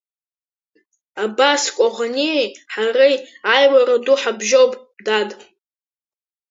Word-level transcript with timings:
Абас 1.23 1.63
Кәаӷәаниеи 1.75 2.45
ҳареи 2.73 3.15
аиуара 3.53 3.95
ду 4.03 4.15
ҳабжьоуп, 4.21 4.73
дад! 5.05 5.29